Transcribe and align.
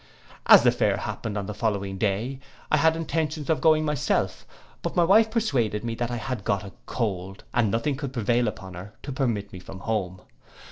As 0.47 0.63
the 0.63 0.71
fair 0.71 0.97
happened 0.97 1.37
on 1.37 1.45
the 1.45 1.53
following 1.53 1.99
day, 1.99 2.39
I 2.71 2.77
had 2.77 2.95
intentions 2.95 3.51
of 3.51 3.61
going 3.61 3.85
myself, 3.85 4.47
but 4.81 4.95
my 4.95 5.03
wife 5.03 5.29
persuaded 5.29 5.83
me 5.83 5.93
that 5.93 6.09
I 6.09 6.15
had 6.17 6.43
got 6.43 6.63
a 6.63 6.71
cold, 6.87 7.43
and 7.53 7.69
nothing 7.69 7.97
could 7.97 8.11
prevail 8.11 8.47
upon 8.47 8.73
her 8.73 8.95
to 9.03 9.11
permit 9.11 9.53
me 9.53 9.59
from 9.59 9.81
home. 9.81 10.21